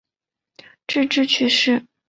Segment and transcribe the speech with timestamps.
[0.87, 1.85] 致仕去世。